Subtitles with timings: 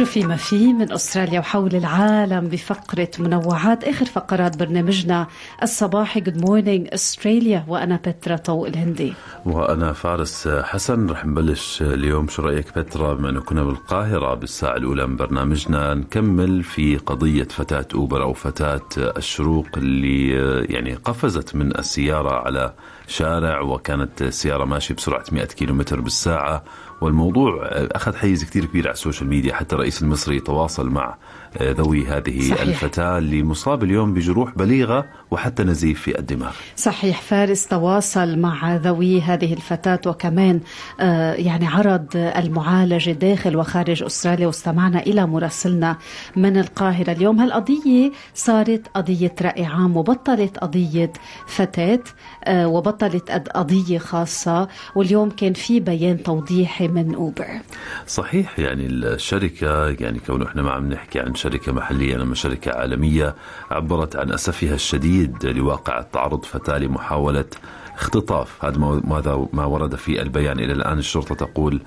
[0.00, 5.26] شو في ما في من أستراليا وحول العالم بفقرة منوعات آخر فقرات برنامجنا
[5.62, 6.20] الصباحي.
[6.20, 9.14] Good Morning Australia وأنا بترا طوق الهندي.
[9.44, 11.10] وأنا فارس حسن.
[11.10, 12.28] رح نبلش اليوم.
[12.28, 17.86] شو رأيك بترا؟ بما أنه كنا بالقاهرة بالساعة الأولى من برنامجنا نكمل في قضية فتاة
[17.94, 20.28] أوبر أو فتاة الشروق اللي
[20.74, 22.72] يعني قفزت من السيارة على
[23.06, 26.62] شارع وكانت السيارة ماشية بسرعة 100 كيلومتر بالساعة.
[27.00, 31.16] والموضوع أخذ حيز كثير كبير على ال social media حتى الرئيس المصري تواصل مع
[31.62, 32.60] ذوي هذه صحيح.
[32.60, 39.20] الفتاة اللي مصاب اليوم بجروح بليغة وحتى نزيف في الدماغ صحيح فارس تواصل مع ذوي
[39.20, 40.60] هذه الفتاة وكمان
[41.36, 45.96] يعني عرض المعالجة داخل وخارج أستراليا واستمعنا إلى مراسلنا
[46.36, 51.12] من القاهرة اليوم هالقضية صارت قضية رأي عام وبطلت قضية
[51.46, 52.00] فتاة
[52.48, 57.46] وبطلت قضية خاصة واليوم كان في بيان توضيحي من أوبر.
[58.06, 63.34] صحيح يعني الشركة يعني كونه إحنا ما عم نحكي عن شركة محلية إنما شركة عالمية
[63.70, 67.44] عبرت عن أسفها الشديد لواقع تعرض فتاة لمحاولة
[67.94, 68.64] اختطاف.
[68.64, 70.98] هذا ماذا ما ورد في البيان إلى الآن.
[70.98, 71.80] الشرطة تقول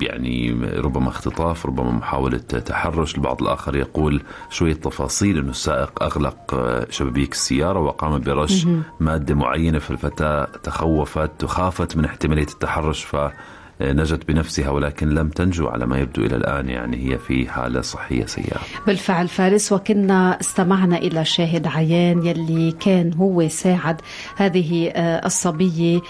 [0.00, 3.14] يعني ربما اختطاف ربما محاولة تحرش.
[3.14, 6.54] البعض الآخر يقول شوية تفاصيل إنه السائق أغلق
[6.90, 8.66] شبابيك السيارة وقام برش
[9.00, 13.16] مادة معينة فالفتاة تخوفت وخافت من احتمالية التحرش ف
[13.80, 18.26] نجت بنفسها ولكن لم تنجو على ما يبدو إلى الآن يعني هي في حالة صحية
[18.26, 18.60] سيئة.
[18.86, 24.00] بالفعل فارس وكنا استمعنا إلى شاهد عيان يلي كان هو ساعد
[24.36, 26.00] هذه الصبية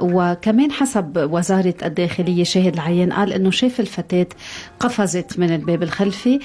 [0.00, 4.26] وكمان حسب وزارة الداخلية شاهد العيان قال أنه شاف الفتاة
[4.80, 6.40] قفزت من الباب الخلفي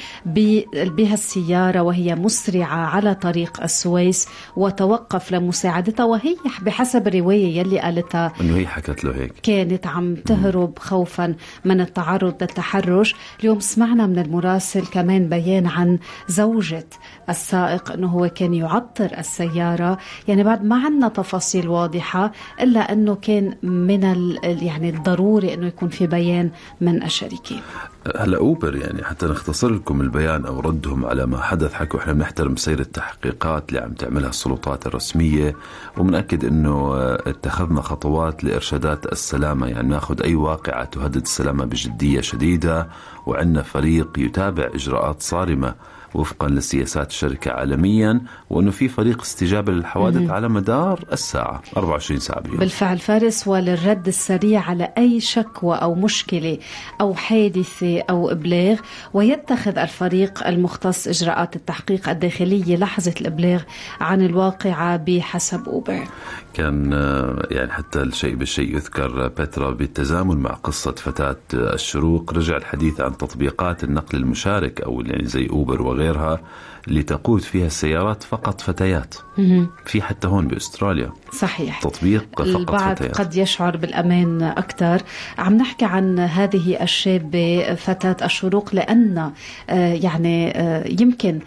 [0.76, 8.58] بها السيارة وهي مسرعة على طريق السويس وتوقف لمساعدتها وهي بحسب الرواية يلي قالتها أنه
[8.58, 9.34] هي حكت له هيك.
[9.44, 11.36] كانت عم تهرب تهرب خوفا
[11.66, 13.16] من التعرض للتحرش.
[13.40, 16.88] اليوم سمعنا من المراسل كمان بيان عن زوجة
[17.30, 19.98] السائق أنه هو كان يعطر السيارة.
[20.28, 24.04] يعني بعد ما عندنا تفاصيل واضحة إلا أنه كان من
[24.44, 26.50] يعني الضروري أنه يكون في بيان
[26.82, 27.56] من الشركة
[28.16, 31.74] هلا أوبر يعني حتى نختصر لكم البيان أو ردهم على ما حدث.
[31.74, 35.56] حكوا إحنا بنحترم سير التحقيقات اللي عم تعملها السلطات الرسمية
[35.98, 39.68] وبناكد إنه اتخذنا خطوات لإرشادات السلامة.
[39.68, 42.88] يعني ناخذ أي واقعة تهدد السلامة بجدية شديدة
[43.26, 45.76] وعندنا فريق يتابع إجراءات صارمة
[46.14, 50.32] وفقا لسياسات الشركة عالميا وأنه في فريق استجابة للحوادث مم.
[50.32, 56.58] على مدار الساعة 24 ساعة باليوم بالفعل فارس وللرد السريع على أي شكوى أو مشكلة
[57.02, 58.80] أو حادثة أو إبلاغ
[59.14, 63.62] ويتخذ الفريق المختص إجراءات التحقيق الداخلية لحظة الإبلاغ
[64.00, 66.04] عن الواقعة بحسب أوبر.
[66.54, 66.92] كان
[67.52, 73.84] يعني حتى الشيء بالشيء يذكر بترا بالتزامن مع قصة فتاة الشروق رجع الحديث عن تطبيقات
[73.84, 76.40] النقل المشارك أو يعني زي أوبر وغيرها
[76.88, 79.16] اللي تقود فيها السيارات فقط فتيات.
[79.86, 81.12] في حتى هون بأستراليا.
[81.32, 81.82] صحيح.
[81.82, 83.18] تطبيق فقط البعض فتيات.
[83.18, 85.02] قد يشعر بالأمان أكثر.
[85.38, 89.32] عم نحكي عن هذه الشابة فتاة الشروق لأن
[89.70, 90.54] يعني
[91.02, 91.40] يمكن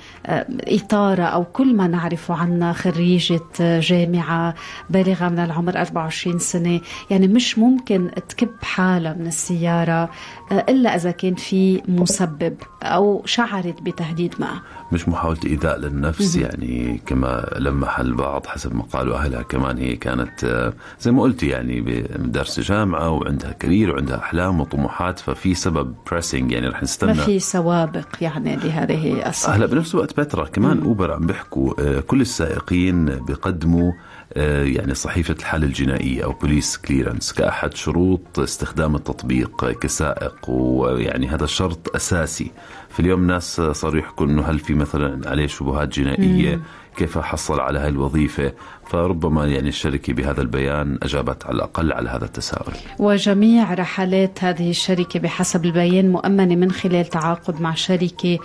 [0.51, 4.55] اطاره أو كل ما نعرفه عنها خريجة جامعة
[4.91, 6.81] بالغة من العمر 24 سنة.
[7.11, 10.11] يعني مش ممكن تكب حالها من السيارة
[10.53, 14.49] إلا إذا كان في مسبب أو شعرت بتهديد ما
[14.93, 20.73] مش محاولة إيذاء للنفس يعني كما لمح البعض حسب ما قالوا أهلها كمان هي كانت
[21.01, 21.81] زي ما قلت يعني
[22.19, 27.13] بدرس جامعة وعندها career وعندها أحلام وطموحات ففي سبب pressing يعني رح نستنى.
[27.13, 32.21] ما في سوابق يعني لهذه القصة هلا بنفس الوقت بترا كمان أوبر عم بيحكوا كل
[32.21, 33.93] السائقين بيقدموا
[34.37, 41.97] يعني صحيفة الحالة الجنائية أو police clearance كأحد شروط استخدام التطبيق كسائق ويعني هذا شرط
[41.97, 42.51] أساسي.
[42.91, 46.63] في اليوم ناس صاروا يحكوا إنه هل في مثلا عليه شبهات جنائية؟ مم.
[46.97, 48.53] كيف حصل على هاي الوظيفة؟
[48.87, 52.73] فربما يعني الشركة بهذا البيان أجابت على الأقل على هذا التساؤل.
[52.99, 58.39] وجميع رحلات هذه الشركة بحسب البيان مؤمنة من خلال تعاقد مع شركة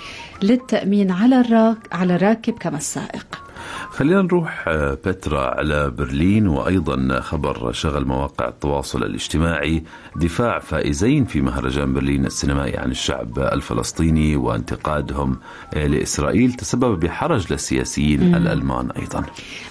[0.43, 3.42] للتأمين على الراك على الراكب كما السائق.
[3.89, 4.65] خلينا نروح
[5.05, 9.83] بترا على برلين وأيضا خبر شغل مواقع التواصل الاجتماعي
[10.15, 15.37] دفاع فائزين في مهرجان برلين السينمائي عن الشعب الفلسطيني وانتقادهم
[15.73, 18.35] لإسرائيل تسبب بحرج للسياسيين مم.
[18.35, 19.23] الألمان أيضا.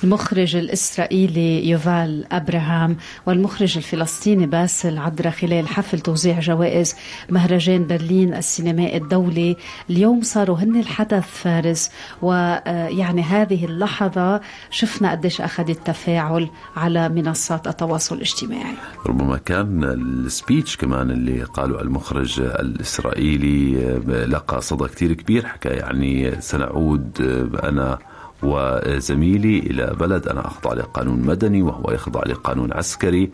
[0.05, 2.97] المخرج الإسرائيلي يوفال أبراهام
[3.27, 6.95] والمخرج الفلسطيني باسل عدرا خلال حفل توزيع جوائز
[7.31, 9.57] مهرجان برلين السينمائي الدولي
[9.91, 11.91] اليوم صاروا هن الحدث فارس
[12.23, 14.41] ويعني هذه اللحظة
[14.71, 18.75] شفنا قديش أخذت تفاعل على منصات التواصل الاجتماعي.
[19.07, 23.75] ربما كان السبيتش كمان اللي قالوا المخرج الإسرائيلي
[24.07, 27.21] لقى صدى كتير كبير حكى يعني سنعود
[27.65, 27.99] أنا
[28.43, 33.31] وزميلي إلى بلد أنا أخضع لقانون مدني وهو يخضع لقانون عسكري.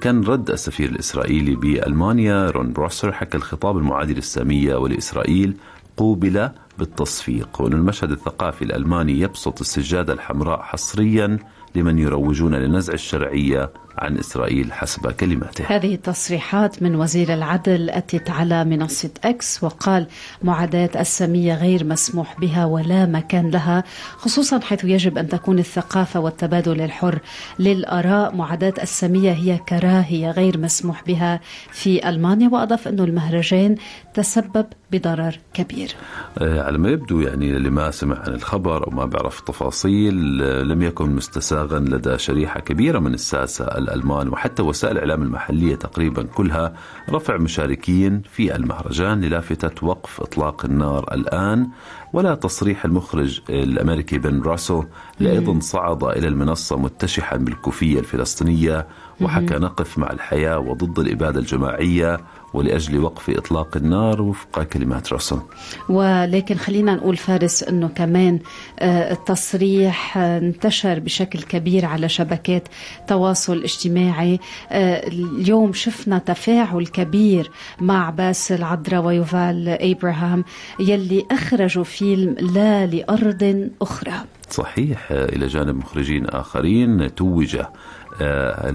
[0.00, 5.56] كان رد السفير الإسرائيلي بألمانيا رون بروسر حكى الخطاب المعادي للسامية ولإسرائيل
[6.00, 6.48] قوبل
[6.78, 7.60] بالتصفيق.
[7.60, 11.38] وأن المشهد الثقافي الألماني يبسط السجادة الحمراء حصريا
[11.74, 15.64] لمن يروجون لنزع الشرعية عن إسرائيل حسب كلماته.
[15.68, 20.06] هذه التصريحات من وزير العدل أتت على منصة أكس وقال
[20.42, 23.84] معاداة السامية غير مسموح بها ولا مكان لها
[24.16, 27.18] خصوصا حيث يجب أن تكون الثقافة والتبادل الحر.
[27.58, 31.40] للآراء معاداة السامية هي كراهية غير مسموح بها
[31.72, 33.76] في ألمانيا وأضاف أنه المهرجان
[34.14, 35.94] تسبب بضرر كبير.
[36.38, 40.62] آه، على ما يبدو يعني اللي ما سمع عن الخبر أو ما بيعرف التفاصيل آه،
[40.62, 46.74] لم يكن مستساغا لدى شريحة كبيرة من الساسة الألمان وحتى وسائل الإعلام المحلية تقريبا كلها
[47.10, 51.68] رفع مشاركين في المهرجان للافتة وقف إطلاق النار الآن
[52.12, 54.84] ولا تصريح المخرج الأمريكي بن راسو
[55.20, 58.86] لأيضا صعد إلى المنصة متشحا بالكوفية الفلسطينية
[59.20, 62.20] وحكى نقف مع الحياة وضد الإبادة الجماعية
[62.54, 65.40] ولأجل وقف إطلاق النار وفق كلمات رسم
[65.88, 68.38] ولكن خلينا نقول فارس أنه كمان
[68.78, 72.68] آه، التصريح آه، انتشر بشكل كبير على شبكات
[73.06, 74.40] تواصل اجتماعي.
[74.70, 77.50] آه، اليوم شفنا تفاعل كبير
[77.80, 80.44] مع باسل عدرا ويوفال إبراهام
[80.80, 84.12] يلي أخرجوا فيلم لا لأرض أخرى.
[84.50, 87.56] صحيح إلى جانب مخرجين آخرين توج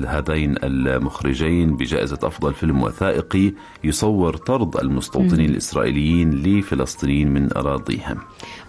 [0.08, 3.54] هذين المخرجين بجائزة أفضل فيلم وثائقي
[3.84, 8.18] يصور طرد المستوطنين الإسرائيليين لفلسطين من أراضيهم.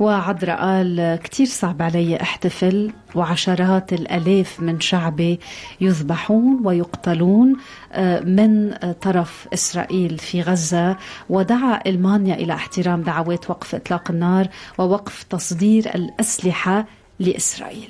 [0.00, 5.40] وعذرا قال كتير صعب علي أحتفل وعشرات الألاف من شعبي
[5.80, 7.56] يذبحون ويقتلون
[7.92, 10.96] آه، من طرف إسرائيل في غزة.
[11.30, 16.86] ودعا ألمانيا إلى احترام دعوات وقف إطلاق النار ووقف تصدير الأسلحة
[17.18, 17.88] لإسرائيل.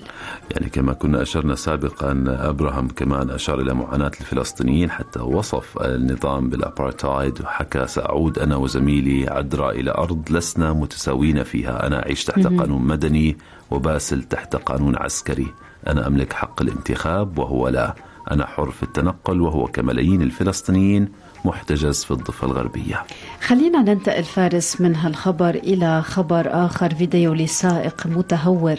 [0.50, 7.40] يعني كما كنا أشرنا سابقا أبراهام كمان أشار إلى معاناة الفلسطينيين حتى وصف النظام بالأبارتايد
[7.40, 13.36] وحكى سأعود أنا وزميلي عدرا إلى أرض لسنا متساوين فيها أنا أعيش تحت قانون مدني
[13.70, 15.46] وباسل تحت قانون عسكري.
[15.86, 17.94] أنا أملك حق الانتخاب وهو لا
[18.30, 21.08] أنا حر في التنقل وهو كملايين الفلسطينيين
[21.46, 23.02] محتجز في الضفة الغربية.
[23.40, 28.76] خلينا ننتقل فارس من هالخبر إلى خبر آخر فيديو لسائق متهور.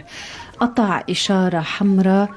[0.59, 2.29] قطع إشارة حمراء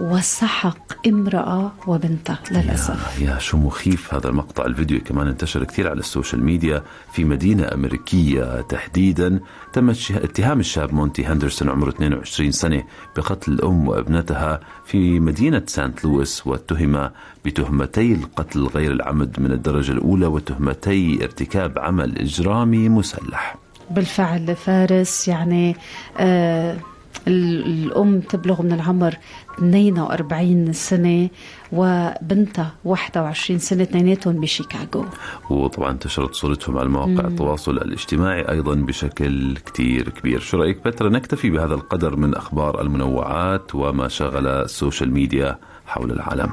[0.00, 3.20] وسحق امرأة وبنتها للأسف.
[3.20, 4.66] يا, يا شو مخيف هذا المقطع.
[4.66, 6.82] الفيديو كمان انتشر كثير على ال social media
[7.12, 9.40] في مدينة أمريكية تحديدا.
[9.72, 12.84] تم اتهام الشاب مونتي هندرسون عمره 22 سنة
[13.16, 17.10] بقتل الأم وابنتها في مدينة سانت لويس واتهم
[17.44, 23.56] بتهمتي القتل غير العمد من الدرجة الأولى وتهمتي ارتكاب عمل إجرامي مسلح.
[23.90, 25.76] بالفعل فارس يعني
[26.18, 26.76] آه
[27.28, 29.16] الأم تبلغ من العمر
[29.58, 31.28] 42 سنة
[31.72, 35.04] وبنتها 21 سنة اثنيناتهم بشيكاغو.
[35.50, 40.40] وطبعا انتشرت صورتهم على مواقع التواصل الاجتماعي أيضا بشكل كتير كبير.
[40.40, 46.10] شو رأيك بترا نكتفي بهذا القدر من أخبار المنوعات وما شغل ال social media حول
[46.10, 46.50] العالم؟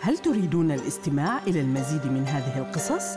[0.00, 3.16] هل تريدون الاستماع إلى المزيد من هذه القصص؟